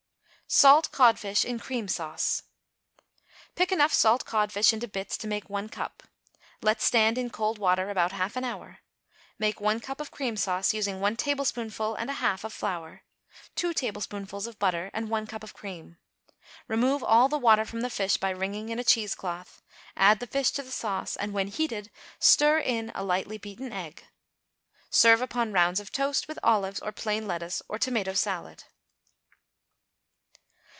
[0.53, 2.43] =Salt Codfish in Cream Sauce.=
[3.55, 6.03] Pick enough salt codfish into bits to make one cup.
[6.61, 8.79] Let stand in cold water about half an hour.
[9.39, 13.03] Make one cup of cream sauce, using one tablespoonful and a half of flour,
[13.55, 15.95] two tablespoonfuls of butter and one cup of cream;
[16.67, 19.61] remove all the water from the fish by wringing in a cheese cloth,
[19.95, 21.89] add the fish to the sauce, and, when heated,
[22.19, 24.05] stir in a lightly beaten egg.
[24.89, 28.65] Serve upon rounds of toast, with olives, or plain lettuce, or tomato salad.